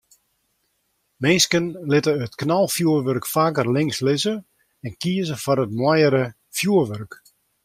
[1.25, 4.35] Minsken litte it knalfjoerwurk faker links lizze
[4.87, 6.23] en kieze foar it moaiere
[6.57, 7.11] fjoerwurk.